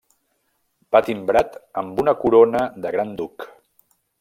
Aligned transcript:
Va 0.95 1.01
timbrat 1.09 1.59
amb 1.83 2.03
una 2.05 2.15
corona 2.23 2.65
de 2.87 2.95
gran 2.97 3.15
duc. 3.21 3.49